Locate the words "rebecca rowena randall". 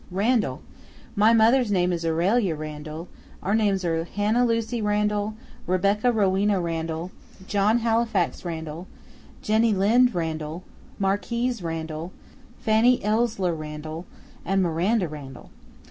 5.67-7.11